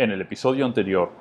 [0.00, 1.12] En el episodio anterior.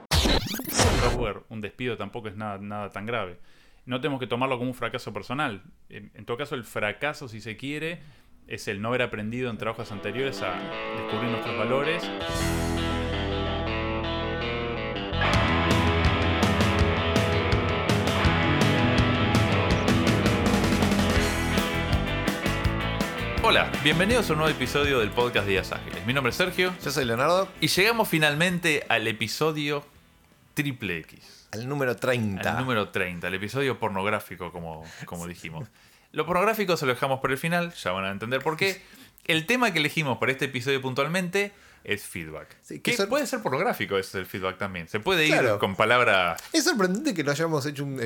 [1.50, 3.38] un despido tampoco es nada, nada tan grave.
[3.86, 5.64] No tenemos que tomarlo como un fracaso personal.
[5.90, 8.00] En todo caso, el fracaso, si se quiere,
[8.48, 10.54] es el no haber aprendido en trabajos anteriores a
[10.96, 12.10] descubrir nuestros valores.
[23.50, 26.06] Hola, bienvenidos a un nuevo episodio del podcast Días Ágiles.
[26.06, 29.84] Mi nombre es Sergio Yo soy Leonardo, y llegamos finalmente al episodio
[30.54, 31.48] triple X.
[31.52, 32.48] al número 30.
[32.48, 35.68] Al número 30, el episodio pornográfico, como, como dijimos.
[36.12, 38.84] Lo pornográfico se lo dejamos por el final, ya van a entender por qué.
[39.26, 41.52] El tema que elegimos para este episodio puntualmente
[41.84, 42.48] es feedback.
[42.62, 44.88] Sí, que puede ser pornográfico ese el feedback también.
[44.88, 45.60] Se puede ir Claro.
[45.60, 46.42] con palabras.
[46.54, 48.00] Es sorprendente que no hayamos hecho un,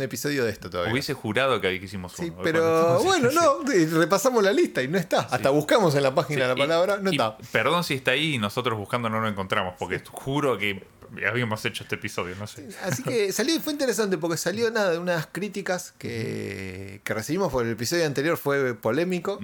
[0.00, 0.92] episodio de esto todavía.
[0.92, 2.28] Hubiese jurado que hicimos uno.
[2.28, 3.58] Sí, pero bueno, no,
[3.98, 5.20] repasamos la lista y no está.
[5.20, 7.36] Hasta buscamos en la página la Y- palabra, no y está.
[7.52, 10.82] Perdón si está ahí y nosotros buscando no lo encontramos, porque juro que
[11.28, 12.68] habíamos hecho este episodio, no sé.
[12.82, 17.64] Así que salió, fue interesante porque salió nada de unas críticas que, que recibimos por
[17.64, 19.38] el episodio anterior fue polémico.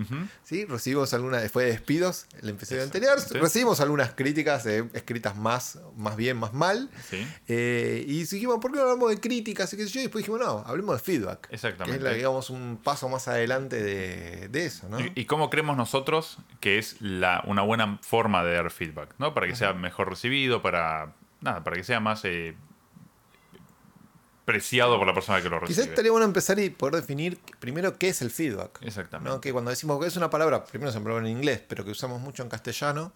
[0.44, 0.64] ¿sí?
[0.64, 3.18] Recibimos algunas, fue de despidos el episodio anterior.
[3.32, 6.90] Recibimos algunas críticas eh, escritas más, más bien, más mal.
[7.08, 7.26] Sí.
[7.48, 9.72] Eh, y dijimos, ¿por qué no hablamos de críticas?
[9.72, 10.00] Y, qué sé yo?
[10.00, 11.48] y después dijimos, no, hablemos de feedback.
[11.50, 11.98] Exactamente.
[11.98, 15.00] Que es, la, digamos, un paso más adelante de, de eso, ¿no?
[15.00, 19.14] ¿Y, y cómo creemos nosotros que es la, una buena forma de dar feedback?
[19.18, 19.34] ¿no?
[19.34, 21.12] Para que sea mejor recibido, para.
[21.40, 22.54] Nada, para que sea más eh,
[24.44, 25.88] preciado por la persona que lo Quizás recibe.
[25.90, 28.78] estaría bueno empezar y poder definir primero qué es el feedback.
[28.82, 29.30] Exactamente.
[29.30, 29.40] ¿no?
[29.40, 32.42] Que cuando decimos que es una palabra, primero palabra en inglés, pero que usamos mucho
[32.42, 33.12] en castellano.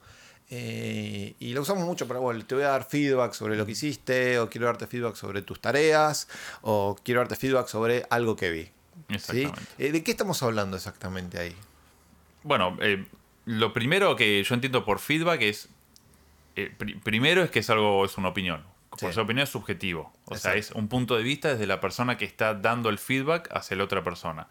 [0.51, 3.73] eh, y la usamos mucho para, bueno, te voy a dar feedback sobre lo que
[3.73, 6.27] hiciste, o quiero darte feedback sobre tus tareas,
[6.63, 8.63] o quiero darte feedback sobre algo que vi.
[8.65, 8.73] ¿sí?
[9.15, 9.61] Exactamente.
[9.79, 11.55] Eh, ¿De qué estamos hablando exactamente ahí?
[12.43, 13.07] Bueno, eh,
[13.45, 15.69] lo primero que yo entiendo por feedback es.
[16.57, 18.65] Eh, pri- primero es que es algo, es una opinión.
[18.91, 19.13] Por Sí.
[19.13, 20.13] su opinión es subjetivo.
[20.27, 23.49] O sea, es un punto de vista desde la persona que está dando el feedback
[23.53, 24.49] hacia la otra persona.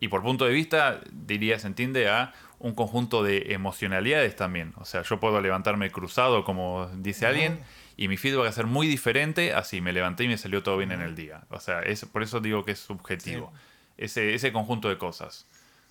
[0.00, 4.72] Y por punto de vista, diría, se entiende a un conjunto de emocionalidades también.
[4.76, 7.60] O sea, yo puedo levantarme cruzado, como dice alguien,
[7.96, 10.62] y mi feedback va a ser muy diferente a si me levanté y me salió
[10.62, 11.42] todo bien en el día.
[11.50, 13.52] O sea, es, por eso digo que es subjetivo.
[13.98, 15.46] Ese, ese conjunto de cosas.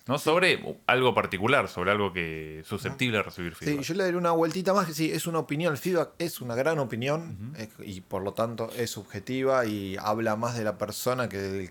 [0.06, 0.18] ¿No?
[0.18, 3.84] Sobre algo particular, sobre algo que es susceptible de recibir Sí, feedback.
[3.84, 6.54] yo le daría una vueltita más, que sí, es una opinión, el feedback es una
[6.54, 11.38] gran opinión y por lo tanto es subjetiva y habla más de la persona que
[11.38, 11.70] del,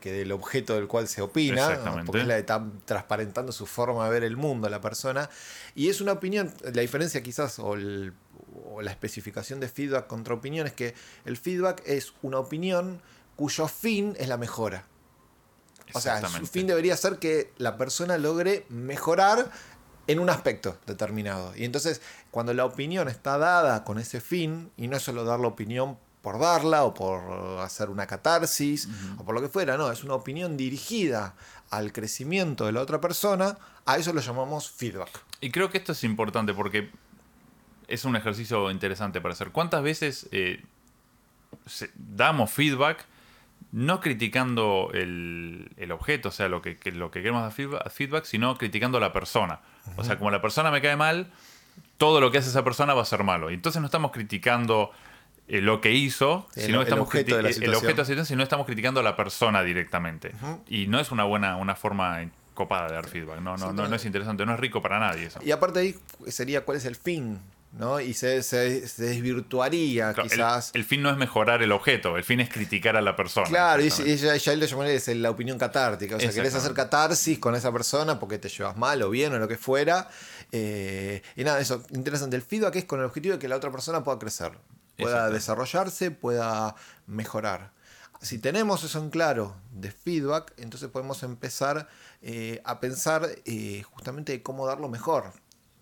[0.00, 2.06] que del objeto del cual se opina, Exactamente.
[2.06, 5.28] porque es la de está transparentando su forma de ver el mundo la persona.
[5.74, 8.12] Y es una opinión, la diferencia quizás o, el-
[8.70, 10.94] o la especificación de feedback contra opinión es que
[11.26, 13.00] el feedback es una opinión
[13.36, 14.84] cuyo fin es la mejora.
[15.94, 19.50] O sea, su fin debería ser que la persona logre mejorar
[20.06, 21.54] en un aspecto determinado.
[21.56, 22.00] Y entonces,
[22.30, 25.98] cuando la opinión está dada con ese fin, y no es solo dar la opinión
[26.22, 28.88] por darla o por hacer una catarsis
[29.18, 31.34] o por lo que fuera, no, es una opinión dirigida
[31.70, 35.10] al crecimiento de la otra persona, a eso lo llamamos feedback.
[35.40, 36.90] Y creo que esto es importante porque
[37.86, 39.50] es un ejercicio interesante para hacer.
[39.50, 40.64] ¿Cuántas veces eh,
[41.94, 43.06] damos feedback
[43.72, 48.24] no criticando el, el objeto, o sea, lo que, que- lo que queremos dar feedback,
[48.24, 49.60] sino criticando a la persona?
[49.96, 51.30] O sea, como la persona me cae mal,
[51.96, 53.50] todo lo que hace esa persona va a ser malo.
[53.50, 54.90] Y entonces no estamos criticando
[55.48, 57.96] eh, lo que hizo, sino el- el estamos objeto de la criti- el objeto de
[57.98, 60.32] la situación, sino estamos criticando a la persona directamente.
[60.68, 62.20] Y no es una buena una forma
[62.54, 63.40] copada de dar feedback.
[63.40, 63.88] No, no, no, no.
[63.88, 65.40] no es interesante, no es rico para nadie eso.
[65.44, 65.94] Y aparte ahí
[66.26, 67.38] sería cuál es el fin,
[67.78, 68.00] ¿no?
[68.00, 70.72] Y se, se- se desvirtuaría Claro, quizás.
[70.74, 73.46] El, fin no es mejorar el objeto, el fin es criticar a la persona.
[73.46, 76.16] Claro, y ella, ya él lo llamaría es la opinión catártica.
[76.16, 79.38] O sea, querés hacer catarsis con esa persona porque te llevas mal o bien o
[79.38, 80.08] lo que fuera.
[80.50, 82.36] Eh, y nada, eso, interesante.
[82.36, 84.52] El feedback es con el objetivo de que la otra persona pueda crecer,
[84.96, 86.74] pueda desarrollarse, pueda
[87.06, 87.72] mejorar.
[88.20, 91.88] Si tenemos eso en claro de feedback, entonces podemos empezar
[92.22, 95.32] eh, a pensar eh, justamente de cómo darlo mejor.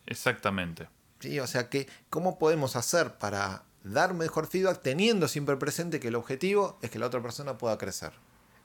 [0.04, 0.88] Exactamente.
[1.20, 1.40] ¿Sí?
[1.40, 6.14] O sea, que, ¿cómo podemos hacer para dar mejor feedback teniendo siempre presente que el
[6.16, 8.12] objetivo es que la otra persona pueda crecer?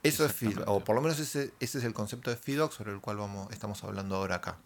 [0.04, 2.92] Eso es feedback, o por lo menos ese, ese es el concepto de feedback sobre
[2.92, 4.58] el cual vamos, estamos hablando ahora acá.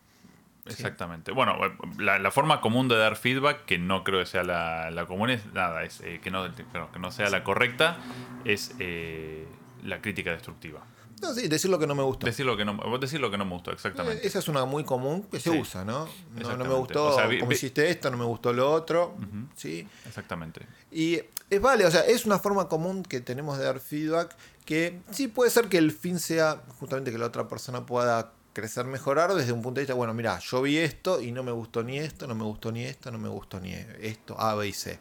[0.65, 1.31] Exactamente.
[1.31, 1.57] Bueno,
[1.99, 5.29] la, la forma común de dar feedback, que no creo que sea la, la común,
[5.29, 7.97] es nada, es eh, que, no, que no sea la correcta,
[8.45, 9.45] es eh,
[9.83, 10.81] la crítica destructiva.
[11.21, 12.25] No, sí, decir lo que no me gustó.
[12.25, 14.27] Decir lo que no, vos decir lo que no me gustó, Eh, exactamente.
[14.27, 15.59] Esa es una muy común que se Sí.
[15.59, 16.07] usa, ¿no?
[16.35, 19.15] No, me gustó O sea, vi- cómo vi- hiciste esto, no me gustó lo otro.
[19.55, 19.87] ¿sí?
[20.05, 20.65] Exactamente.
[20.91, 24.35] Y es vale, o sea, es una forma común que tenemos de dar feedback
[24.65, 28.85] que sí puede ser que el fin sea justamente que la otra persona pueda crecer,
[28.85, 31.83] mejorar desde un punto de vista, bueno, mira, yo vi esto y no me gustó
[31.83, 34.73] ni esto, no me gustó ni esto, no me gustó ni esto, A, B y
[34.73, 34.97] C.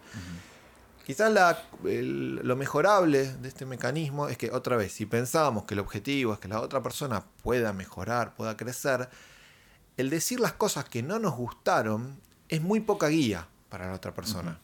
[1.04, 5.80] Quizás la, lo mejorable de este mecanismo es que, otra vez, si pensábamos que el
[5.80, 9.10] objetivo es que la otra persona pueda mejorar, pueda crecer,
[9.98, 12.18] el decir las cosas que no nos gustaron
[12.48, 14.58] es muy poca guía para la otra persona.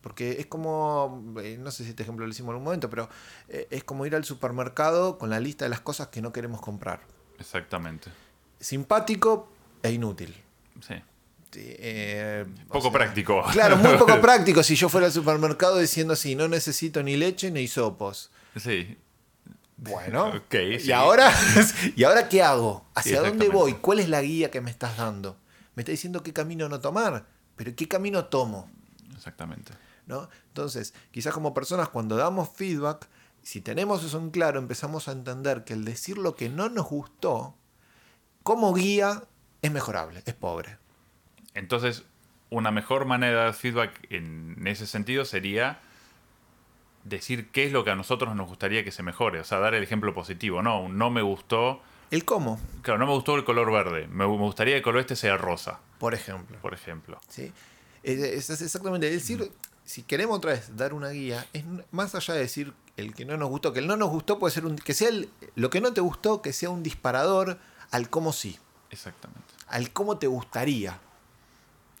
[0.00, 3.10] Porque es como, eh, no sé si este ejemplo lo hicimos en un momento, pero
[3.48, 6.60] eh, es como ir al supermercado con la lista de las cosas que no queremos
[6.62, 7.00] comprar.
[7.38, 8.10] Exactamente.
[8.58, 9.52] Simpático
[9.82, 10.34] e inútil.
[10.80, 10.94] Sí.
[11.54, 13.42] Eh, poco práctico.
[13.52, 17.50] Claro, muy poco práctico si yo fuera al supermercado diciendo así, no necesito ni leche
[17.50, 18.30] ni sopos.
[18.56, 18.98] Sí.
[19.76, 21.32] Bueno, ¿y, ahora,
[21.96, 22.86] ¿y ahora qué hago?
[22.94, 23.74] ¿Hacia dónde voy?
[23.74, 25.36] ¿Cuál es la guía que me estás dando?
[25.74, 27.26] Me está diciendo qué camino no tomar,
[27.56, 28.70] pero ¿qué camino tomo?
[29.14, 29.72] Exactamente.
[30.06, 30.28] ¿no?
[30.48, 33.08] Entonces, quizás como personas cuando damos feedback,
[33.42, 36.86] si tenemos eso en claro, empezamos a entender que el decir lo que no nos
[36.86, 37.56] gustó,
[38.42, 39.24] como guía,
[39.62, 40.78] es mejorable, es pobre.
[41.54, 42.04] Entonces,
[42.50, 45.80] una mejor manera de dar feedback en ese sentido sería
[47.04, 49.40] decir qué es lo que a nosotros nos gustaría que se mejore.
[49.40, 50.88] O sea, dar el ejemplo positivo, ¿no?
[50.88, 51.80] No me gustó.
[52.10, 52.60] ¿El cómo?
[52.82, 54.06] Claro, no me gustó el color verde.
[54.08, 55.80] Me, gustaría que el color este sea rosa.
[55.98, 56.58] Por ejemplo.
[56.60, 57.20] Por ejemplo.
[57.28, 57.52] Sí.
[58.02, 59.08] Es, exactamente.
[59.08, 59.50] Es decir,
[59.84, 63.36] si queremos otra vez dar una guía, es más allá de decir el que no
[63.36, 64.76] nos gustó, que el no nos gustó puede ser un.
[64.76, 65.10] que sea
[65.54, 67.58] lo que no te gustó, que sea un disparador
[67.90, 68.58] al cómo sí.
[68.90, 69.54] Exactamente.
[69.68, 71.00] Al cómo te gustaría.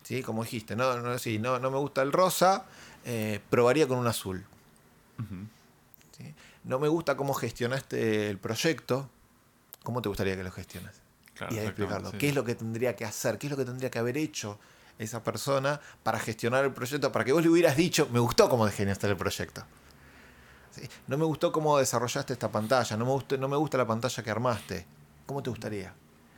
[0.02, 0.22] ¿Sí?
[0.22, 2.64] Como dijiste, no, no, sí, no, no me gusta el rosa,
[3.04, 4.44] eh, probaría con un azul.
[6.64, 9.08] No me gusta cómo gestionaste el proyecto,
[9.82, 10.92] ¿cómo te gustaría que lo gestiones?
[11.50, 12.12] y explicarlo.
[12.12, 13.36] ¿Qué es lo que tendría que hacer?
[13.36, 14.58] ¿Qué es lo que tendría que haber hecho?
[14.98, 18.66] esa persona para gestionar el proyecto, para que vos le hubieras dicho, me gustó cómo
[18.66, 19.64] gestionaste el proyecto.
[21.06, 24.22] No me gustó cómo desarrollaste esta pantalla, no me, gusta, no me gusta la pantalla
[24.22, 24.86] que armaste.
[25.26, 25.92] ¿Cómo te gustaría?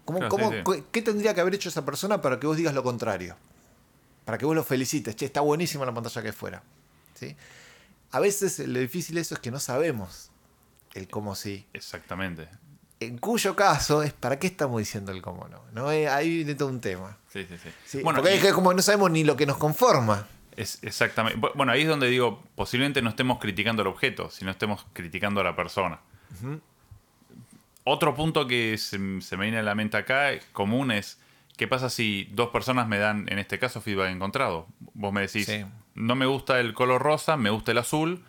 [0.04, 0.20] ¿Cómo,
[0.90, 3.36] ¿Qué tendría que haber hecho esa persona para que vos digas lo contrario?
[4.24, 6.62] Para que vos lo felicites, che, está buenísima la pantalla que fuera.
[7.14, 7.36] ¿Sí?
[8.10, 10.30] A veces lo difícil eso es que no sabemos
[10.94, 11.66] el cómo sí.
[11.72, 12.48] Exactamente.
[13.00, 15.62] En cuyo caso es para qué estamos diciendo el cómo no.
[15.72, 15.88] ¿no?
[15.88, 17.18] Ahí de todo un tema.
[17.32, 18.02] Sí, sí, sí.
[18.02, 20.26] bueno, porque es como no sabemos ni lo que nos conforma.
[20.56, 21.38] Es exactamente.
[21.54, 25.44] Bueno, ahí es donde digo, posiblemente no estemos criticando el objeto, sino estemos criticando a
[25.44, 26.00] la persona.
[27.84, 31.18] Otro punto que se, me viene a la mente acá, común, es
[31.56, 34.66] ¿qué pasa si dos personas me dan, en este caso, feedback encontrado?
[34.94, 35.48] Vos me decís,
[35.94, 38.24] no me gusta el color rosa, me gusta el azul,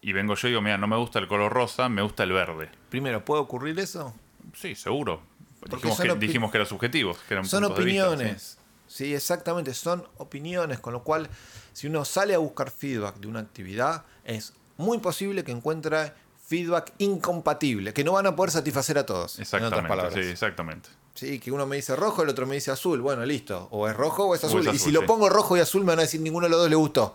[0.00, 2.32] y vengo yo y digo, mira, no me gusta el color rosa, me gusta el
[2.32, 2.70] verde.
[2.90, 4.14] Primero, ¿puede ocurrir eso?
[4.54, 5.20] Sí, seguro.
[5.68, 7.18] Dijimos que, dijimos que, eran subjetivos.
[7.26, 8.58] Que eran son opiniones.
[8.86, 9.14] ¿sí?
[9.14, 11.28] exactamente, son opiniones, con lo cual
[11.72, 16.12] si uno sale a buscar feedback de una actividad, es muy posible que encuentre
[16.46, 19.38] feedback incompatible, que no van a poder satisfacer a todos.
[19.40, 20.88] Exactamente, sí, exactamente.
[21.16, 23.00] Sí, que uno me dice rojo, el otro me dice azul.
[23.00, 23.68] Bueno, listo.
[23.70, 24.68] O es rojo o es azul.
[24.72, 26.70] y si lo pongo rojo y azul, me van a decir ninguno de los dos
[26.70, 27.14] le gustó.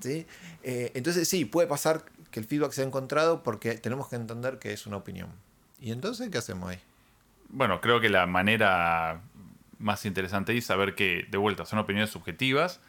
[0.00, 0.26] ¿Sí?
[0.62, 4.58] Eh, entonces, sí, puede pasar que el feedback se ha encontrado porque tenemos que entender
[4.58, 5.30] que es una opinión.
[5.80, 6.78] ¿Y entonces qué hacemos ahí?
[7.48, 9.22] Bueno, creo que la manera
[9.78, 12.80] más interesante es saber que, de vuelta, son opiniones subjetivas,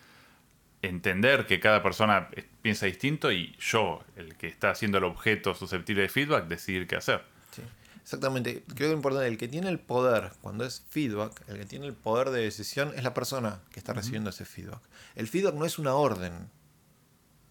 [0.81, 2.30] entender que cada persona
[2.62, 6.98] piensa distinto y yo, el que está haciendo el objeto susceptible de feedback, decidir qué
[6.98, 7.24] hacer.
[7.51, 7.62] Sí,
[8.07, 8.63] exactamente.
[8.68, 11.88] Creo que es importante, el que tiene el poder, cuando es feedback, el que tiene
[11.88, 14.80] el poder de decisión es la persona que está recibiendo ese feedback.
[15.15, 16.50] El feedback no es una orden,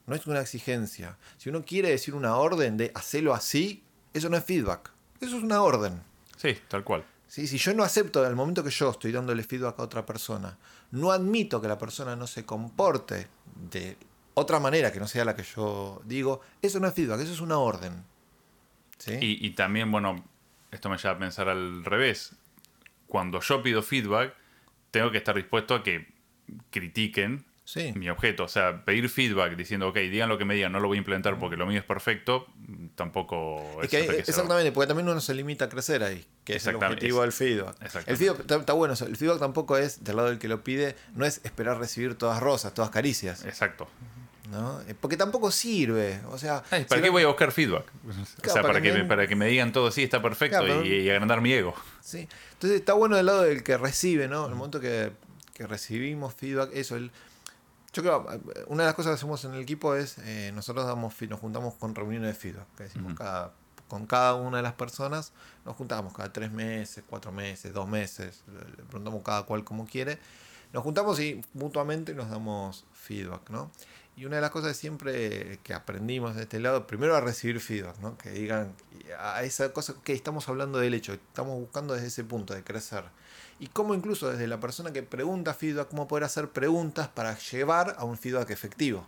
[0.06, 1.18] no es una exigencia.
[1.36, 4.90] Si uno quiere decir una orden de hacerlo así, eso no es feedback.
[5.20, 6.00] Eso es una orden.
[6.38, 7.04] Sí, tal cual.
[7.28, 7.46] ¿Sí?
[7.46, 10.56] Si yo no acepto al momento que yo estoy dándole feedback a otra persona,
[10.92, 13.28] no admito que la persona no se comporte
[13.70, 13.98] de
[14.32, 17.40] otra manera que no sea la que yo digo, eso no es feedback, eso es
[17.42, 18.04] una orden.
[18.96, 19.18] ¿Sí?
[19.20, 20.24] Y, también, bueno,
[20.70, 22.34] esto me lleva a pensar al revés.
[23.06, 24.34] Cuando yo pido feedback,
[24.90, 26.06] tengo que estar dispuesto a que
[26.70, 27.44] critiquen
[27.94, 28.44] mi objeto.
[28.44, 30.98] O sea, pedir feedback diciendo, ok, digan lo que me digan, no lo voy a
[30.98, 32.46] implementar porque lo mío es perfecto,
[32.94, 37.22] tampoco es, Exactamente, porque también uno se limita a crecer ahí, que es el objetivo
[37.22, 37.76] del feedback.
[38.06, 41.24] El feedback está, bueno, el feedback tampoco es, del lado del que lo pide, no
[41.24, 43.44] es esperar recibir todas rosas, todas caricias.
[43.44, 43.88] Exacto.
[44.50, 44.80] ¿No?
[44.82, 46.20] Eh, porque tampoco sirve.
[46.30, 47.84] O sea, ¿Para qué voy a buscar feedback?
[48.06, 51.40] o sea, para, que me, para que me digan todo, sí, está perfecto y, agrandar
[51.40, 51.74] mi ego.
[52.00, 52.28] Sí.
[52.52, 54.44] Entonces está bueno del lado del que recibe, ¿no?
[54.46, 55.12] En el momento que,
[55.54, 57.10] que recibimos feedback, eso, el,
[57.96, 58.26] yo creo,
[58.66, 61.74] una de las cosas que hacemos en el equipo es, eh, nosotros damos, nos juntamos
[61.74, 63.52] con reuniones de feedback, que decimos cada,
[63.88, 65.32] con cada una de las personas,
[65.64, 68.44] nos juntamos cada tres meses, cuatro meses, dos meses,
[68.76, 70.18] le preguntamos cada cual como quiere,
[70.74, 73.70] nos juntamos y mutuamente nos damos feedback, ¿no?
[74.16, 77.98] Y una de las cosas siempre que aprendimos de este lado, primero a recibir feedback,
[77.98, 78.16] ¿no?
[78.16, 78.72] Que digan
[79.18, 83.04] a esa cosa que estamos hablando del hecho, estamos buscando desde ese punto de crecer.
[83.60, 87.94] Y cómo incluso desde la persona que pregunta feedback, cómo poder hacer preguntas para llevar
[87.98, 89.06] a un feedback efectivo.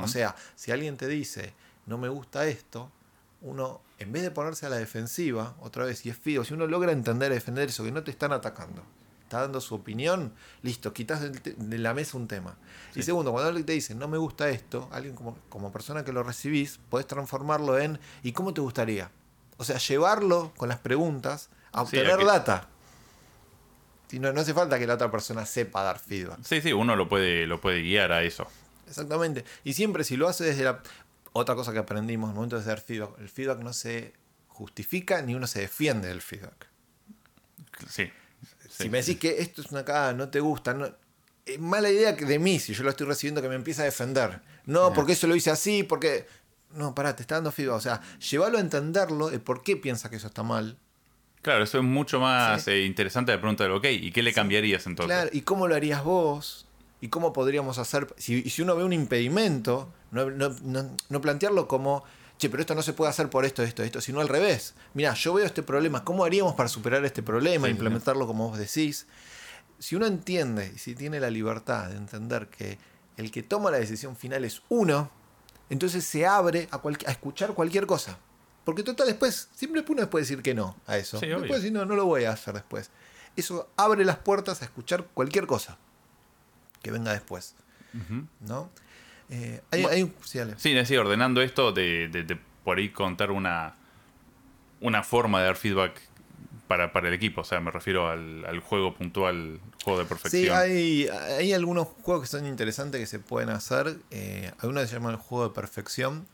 [0.00, 1.54] O sea, si alguien te dice,
[1.86, 2.92] no me gusta esto,
[3.40, 6.66] uno, en vez de ponerse a la defensiva, otra vez, si es feedback, si uno
[6.66, 8.84] logra entender y defender eso, que no te están atacando,
[9.30, 10.32] está dando su opinión,
[10.62, 12.56] listo, quitas de la mesa un tema.
[12.96, 16.12] Y segundo, cuando alguien te dice, no me gusta esto, alguien como, como persona que
[16.12, 19.12] lo recibís, podés transformarlo en, ¿y cómo te gustaría?
[19.56, 22.66] O sea, llevarlo con las preguntas a obtener data.
[24.10, 26.40] Y no, no hace falta que la otra persona sepa dar feedback.
[26.42, 28.48] Sí, sí, uno lo puede, lo puede guiar a eso.
[28.88, 29.44] Exactamente.
[29.62, 30.82] Y siempre si lo hace desde la...
[31.32, 34.12] Otra cosa que aprendimos en el momento de dar feedback, el feedback no se
[34.48, 36.66] justifica ni uno se defiende del feedback.
[37.88, 38.10] Sí
[38.70, 40.88] si me decís que esto es una cagada, no te gusta, no,
[41.44, 44.40] es mala idea de mí si yo lo estoy recibiendo que me empieza a defender.
[44.66, 46.26] No, porque eso lo hice así, porque.
[46.72, 47.76] No, pará, te está dando feedback.
[47.76, 50.78] O sea, llévalo a entenderlo, el por qué piensa que eso está mal.
[51.42, 53.86] Claro, eso es mucho más eh, interesante de pregunta del ok.
[53.90, 55.16] ¿Y qué le cambiarías entonces?
[55.16, 56.66] Claro, ¿y cómo lo harías vos?
[57.00, 58.06] ¿Y cómo podríamos hacer?
[58.18, 60.54] Si, si uno ve un impedimento, no, no,
[61.08, 62.04] no plantearlo como
[62.40, 64.74] che, pero esto no se puede hacer por esto, esto, esto, sino al revés.
[64.94, 69.06] Mira, yo veo este problema, ¿cómo haríamos para superar este problema, implementarlo como vos decís?
[69.78, 72.78] Si uno entiende y si tiene la libertad de entender que
[73.16, 75.10] el que toma la decisión final es uno,
[75.68, 78.18] entonces se abre a, a escuchar cualquier cosa.
[78.64, 81.18] Porque total, después, siempre uno puede decir que no a eso.
[81.18, 82.90] puede decir, no, no lo voy a hacer después.
[83.36, 85.78] Eso abre las puertas a escuchar cualquier cosa
[86.82, 87.54] que venga después.
[88.40, 88.70] ¿No?
[89.30, 90.12] Eh, hay,
[90.56, 93.74] sí, sí, ordenando esto de, por ahí contar una,
[94.80, 96.00] una forma de dar feedback
[96.66, 97.42] para, para el equipo.
[97.42, 100.42] O sea, me refiero al, juego puntual, juego de perfección.
[100.44, 103.96] Sí, hay, hay algunos juegos que son interesantes que se pueden hacer.
[104.10, 106.26] Eh, algunos se llaman el juego de perfección.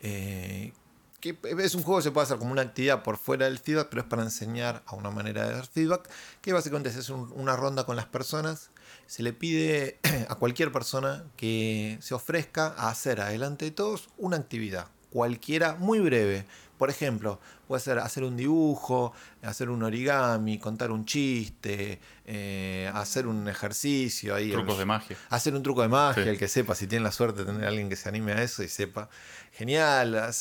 [0.00, 0.72] Eh,
[1.20, 3.88] que es un juego que se puede hacer como una actividad por fuera del feedback,
[3.90, 6.08] pero es para enseñar a una manera de dar feedback,
[6.40, 8.70] que básicamente es una ronda con las personas
[9.06, 9.98] se le pide
[10.28, 15.98] a cualquier persona que se ofrezca a hacer adelante de todos una actividad, cualquiera muy
[15.98, 16.46] breve.
[16.76, 23.26] Por ejemplo, puede ser hacer un dibujo, hacer un origami, contar un chiste, eh, hacer
[23.26, 24.32] un ejercicio.
[24.36, 25.16] Ahí, Trucos de magia.
[25.28, 27.68] Hacer un truco de magia, el que sepa, si tiene la suerte de tener a
[27.68, 29.08] alguien que se anime a eso y sepa.
[29.50, 30.32] Genial,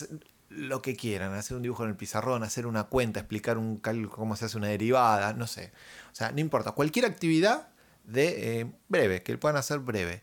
[0.50, 4.10] lo que quieran, hacer un dibujo en el pizarrón, hacer una cuenta, explicar un cálculo,
[4.10, 5.72] cómo se hace una derivada, no sé.
[6.12, 7.70] O sea, no importa, cualquier actividad
[8.06, 10.22] de eh, breve, que puedan hacer breve.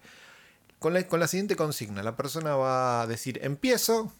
[0.78, 4.12] Con la, con la siguiente consigna, la persona va a decir empiezo,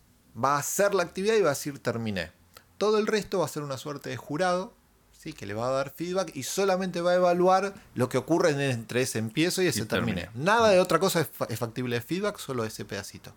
[0.43, 2.31] va a hacer la actividad y va a decir terminé.
[2.79, 4.75] Todo el resto va a ser una suerte de jurado,
[5.13, 5.33] ¿sí?
[5.33, 9.03] que le va a dar feedback y solamente va a evaluar lo que ocurre entre
[9.03, 10.29] ese empiezo y ese terminé.
[10.35, 13.33] Nada de otra cosa es, factible de feedback, solo ese pedacito.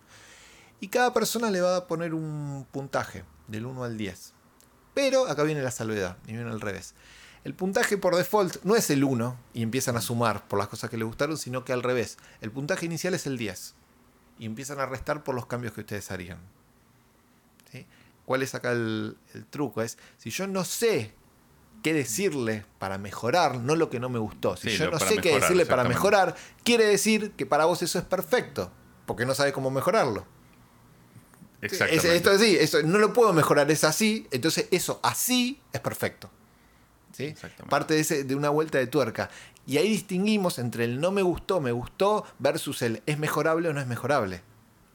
[0.79, 4.33] Y cada persona le va a poner un puntaje del 1 al 10.
[4.93, 6.93] Pero acá viene la salvedad, y viene al revés.
[7.43, 10.89] El puntaje por default no es el 1 y empiezan a sumar por las cosas
[10.89, 12.17] que le gustaron, sino que al revés.
[12.41, 13.73] El puntaje inicial es el 10
[14.39, 16.39] y empiezan a restar por los cambios que ustedes harían.
[18.25, 19.15] ¿Cuál es acá el,
[19.49, 19.81] truco?
[19.81, 21.13] Es si yo no sé
[21.81, 24.57] qué decirle para mejorar, no lo que no me gustó.
[24.57, 28.03] Si yo no sé qué decirle para mejorar, quiere decir que para vos eso es
[28.03, 28.69] perfecto,
[29.05, 30.25] porque no sabe cómo mejorarlo.
[31.61, 32.15] Exactamente.
[32.15, 36.29] esto es así, eso, no lo puedo mejorar, es así, entonces eso así es perfecto.
[37.69, 39.29] Parte de, ese, de una vuelta de tuerca.
[39.65, 43.73] Y ahí distinguimos entre el no me gustó, me gustó, versus el es mejorable o
[43.73, 44.41] no es mejorable.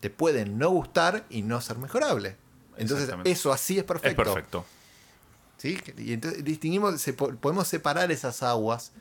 [0.00, 2.36] Te pueden no gustar y no ser mejorable.
[2.76, 4.22] Entonces, eso así es perfecto.
[4.22, 4.64] Es perfecto.
[5.58, 5.78] ¿Sí?
[5.98, 7.04] Y entonces distinguimos,
[7.40, 8.92] podemos separar esas aguas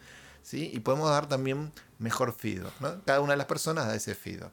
[0.44, 0.70] ¿sí?
[0.74, 2.74] y podemos dar también mejor feedback.
[3.06, 4.52] Cada una de las personas da ese feedback.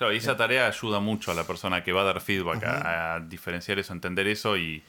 [0.00, 3.20] Claro, y esa tarea ayuda mucho a la persona que va a dar feedback a,
[3.20, 4.82] diferenciar eso, entender eso y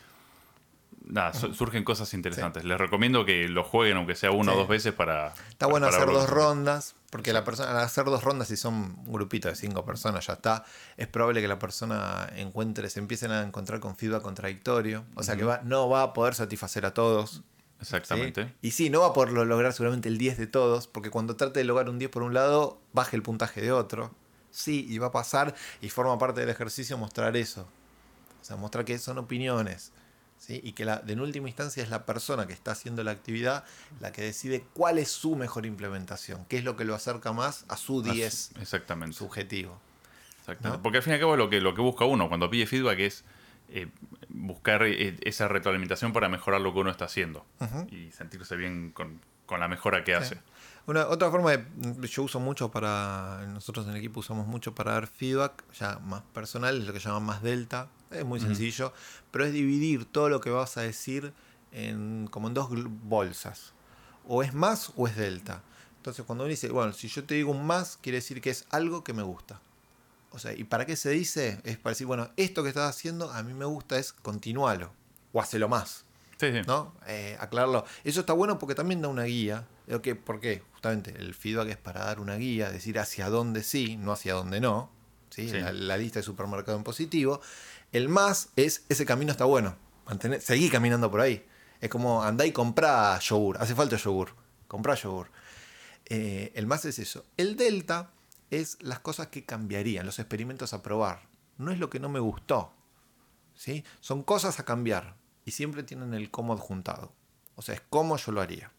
[1.06, 2.64] nada, surgen cosas interesantes.
[2.64, 5.34] Les recomiendo que lo jueguen, aunque sea una o dos veces, para.
[5.50, 9.12] Está bueno hacer dos rondas, porque la persona, al hacer dos rondas, si son un
[9.12, 10.64] grupito de cinco personas, ya está.
[10.96, 15.04] Es probable que la persona encuentre, se empiecen a encontrar con feedback contradictorio.
[15.16, 17.44] O sea que va, no va a poder satisfacer a todos.
[17.82, 18.54] Exactamente.
[18.62, 21.60] Y sí, no va a poder lograr seguramente el 10 de todos, porque cuando trate
[21.60, 24.16] de lograr un 10 por un lado, baje el puntaje de otro.
[24.52, 27.68] Sí, y va a pasar, y forma parte del ejercicio mostrar eso.
[28.42, 29.92] O sea, mostrar que son opiniones
[30.50, 33.64] y que la, en última instancia es la persona que está haciendo la actividad
[34.00, 37.66] la que decide cuál es su mejor implementación, qué es lo que lo acerca más
[37.68, 39.16] a su 10 Exactamente.
[39.16, 39.80] subjetivo.
[40.40, 40.82] Exactamente.
[40.82, 43.00] Porque al fin y al cabo lo que, lo que busca uno cuando pide feedback
[43.00, 43.24] es
[43.70, 43.88] eh,
[44.30, 47.46] buscar eh, esa retroalimentación para mejorar lo que uno está haciendo
[47.92, 50.40] y sentirse bien con, con la mejora que hace.
[50.88, 54.94] Una, otra forma de, yo uso mucho para, nosotros en el equipo usamos mucho para
[54.94, 58.92] dar feedback, ya más personal, es lo que llaman más delta, es muy sencillo,
[59.30, 61.34] pero es dividir todo lo que vas a decir
[61.72, 62.70] en, como en dos
[63.04, 63.74] bolsas,
[64.28, 65.62] o es más o es delta.
[65.98, 68.66] Entonces cuando uno dice, bueno, si yo te digo un más, quiere decir que es
[68.72, 69.62] algo que me gusta.
[70.32, 71.62] O sea, ¿y para qué se dice?
[71.64, 74.92] Es para decir, bueno, esto que estás haciendo a mí me gusta es continuarlo
[75.34, 76.06] o hacelo más.
[76.38, 76.62] Sí, sí.
[76.66, 76.94] ¿No?
[77.06, 77.86] Eh, aclararlo.
[78.04, 79.68] Eso está bueno porque también da una guía.
[80.00, 80.64] ¿Por qué?
[80.72, 84.62] Justamente el feedback es para dar una guía, decir hacia dónde sí, no hacia dónde
[84.62, 84.90] no.
[85.30, 85.48] ¿sí?
[85.52, 87.42] La, lista de supermercado en positivo.
[87.92, 89.76] El más es ese camino está bueno.
[90.06, 91.46] Mantener, seguí caminando por ahí.
[91.80, 93.58] Es como andá y comprá yogur.
[93.60, 94.36] Hace falta yogur.
[94.68, 95.30] Comprá yogur.
[96.06, 97.26] Eh, el más es eso.
[97.38, 98.12] El delta
[98.50, 101.28] es las cosas que cambiarían, los experimentos a probar.
[101.58, 102.74] No es lo que no me gustó.
[103.56, 103.84] ¿sí?
[104.00, 107.14] Son cosas a cambiar y siempre tienen el cómo adjuntado.
[107.56, 108.72] O sea, es cómo yo lo haría.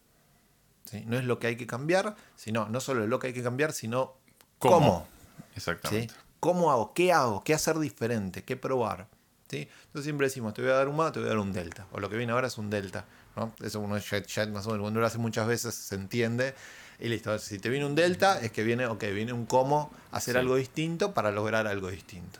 [0.85, 1.03] ¿Sí?
[1.05, 3.73] No es lo que hay que cambiar, sino no solo lo que hay que cambiar,
[3.73, 4.13] sino
[4.59, 5.07] cómo.
[5.55, 6.13] Exactamente.
[6.39, 6.93] ¿Cómo hago?
[6.93, 7.43] ¿Qué hago?
[7.43, 8.43] ¿Qué hacer diferente?
[8.43, 9.07] ¿Qué probar?
[9.49, 9.69] ¿Sí?
[9.85, 11.87] Entonces siempre decimos, te voy a dar un más, te voy a dar un delta.
[11.91, 13.05] O lo que viene ahora es un delta.
[13.35, 13.53] ¿no?
[13.61, 16.53] Eso uno ya, más o menos cuando lo hace muchas veces se entiende.
[16.99, 20.37] Y listo, si te viene un delta, es que viene, ok, viene un cómo hacer
[20.37, 22.39] algo distinto para lograr algo distinto.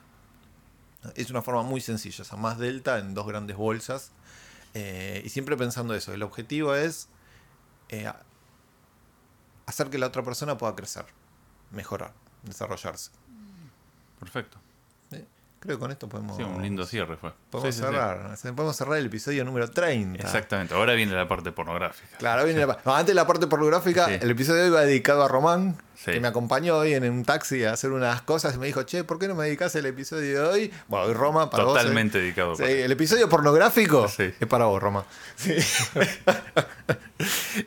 [1.16, 4.12] Es una forma muy sencilla, o sea, más delta en dos grandes bolsas.
[4.74, 7.08] Eh, y siempre pensando eso, el objetivo es
[7.90, 8.12] eh,
[9.66, 11.06] hacer que la otra persona pueda crecer,
[11.72, 13.12] mejorar, desarrollarse.
[14.20, 14.60] Perfecto.
[15.64, 16.36] Creo que con esto podemos.
[16.36, 17.32] Sí, un lindo cierre fue.
[17.50, 18.36] Podemos cerrar.
[18.54, 20.22] Podemos cerrar el episodio número 30.
[20.22, 20.74] Exactamente.
[20.74, 22.18] Ahora viene la parte pornográfica.
[22.18, 25.30] Claro, viene la Antes de la parte pornográfica, el episodio de hoy va dedicado a
[25.30, 28.84] Román, que me acompañó hoy en un taxi a hacer unas cosas y me dijo,
[28.84, 30.74] che, ¿por qué no me dedicas el episodio de hoy?
[30.90, 31.78] Bueno, hoy Roma para vos.
[31.78, 32.58] Totalmente dedicado.
[32.58, 35.06] Sí, el episodio pornográfico es para vos, Roma.
[35.38, 35.56] Sí.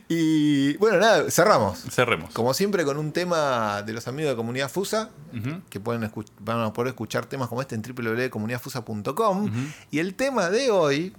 [0.08, 1.78] y bueno, nada, cerramos.
[1.90, 2.32] Cerremos.
[2.32, 5.10] Como siempre, con un tema de los amigos de Comunidad Fusa,
[5.70, 6.10] que pueden
[6.40, 9.50] van a poder escuchar temas como este en www.comunidadfusa.com.
[9.90, 11.12] Y el tema de hoy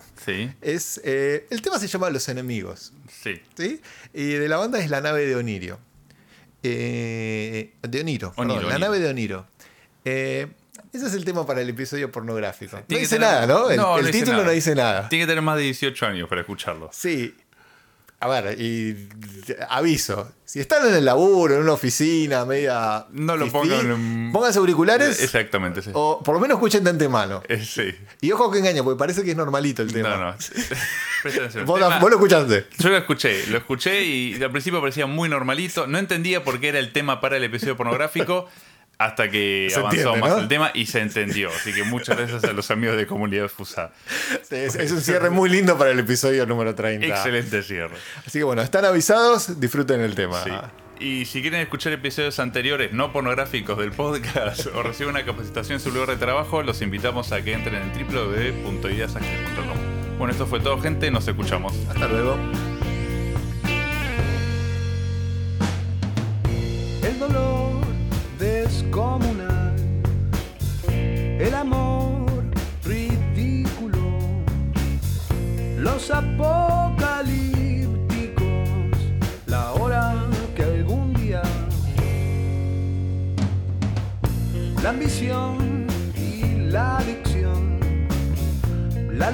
[0.61, 1.01] es.
[1.03, 2.93] Eh, el tema se llama Los enemigos.
[3.09, 3.41] Sí.
[3.55, 3.81] ¿sí?
[4.13, 5.79] Y de la banda es La nave de Onirio.
[6.63, 9.47] Eh, de Oniro, la nave de Oniro.
[10.03, 10.47] Eh,
[10.93, 12.77] ese es el tema para el episodio pornográfico.
[12.77, 13.69] no dice nada, ¿no?
[13.97, 15.09] El, título no dice nada.
[15.09, 16.89] Tiene que tener más de 18 años para escucharlo.
[16.91, 17.35] Sí,
[18.19, 19.09] a ver, y
[19.69, 23.05] aviso, si están en el laburo, en una oficina, media.
[23.11, 23.91] No lo pongan.
[23.91, 24.31] En...
[24.31, 25.21] Pónganse auriculares.
[25.21, 25.91] Exactamente, sí.
[25.93, 27.43] O por lo menos escuchen de antemano.
[27.47, 27.93] Eh, sí.
[28.21, 30.17] Y ojo que engaño, porque parece que es normalito el tema.
[30.17, 30.35] No, no.
[31.65, 32.65] ¿Vos, lo escuchaste.
[32.79, 35.85] Yo lo escuché, lo escuché y al principio parecía muy normalito.
[35.85, 38.49] No entendía por qué era el tema para el episodio pornográfico.
[38.97, 41.49] Hasta que avanzó más el tema y se entendió.
[41.49, 43.91] Así que muchas gracias a los amigos de Comunidad Fusa.
[44.49, 47.05] es, un cierre muy lindo para el episodio número 30.
[47.05, 47.95] Excelente cierre.
[48.25, 50.43] Así que bueno, están avisados, disfruten el tema.
[50.99, 55.79] Y si quieren escuchar episodios anteriores no pornográficos del podcast o reciben una capacitación en
[55.79, 60.17] su lugar de trabajo, los invitamos a que entren en www.ideasajes.com.
[60.17, 61.11] Bueno, esto fue todo, gente.
[61.11, 61.73] Nos escuchamos.
[61.87, 62.35] Hasta luego.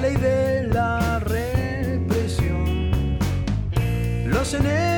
[0.04, 2.90] Ley de la represión,
[4.26, 4.93] los enemigos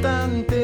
[0.00, 0.57] Los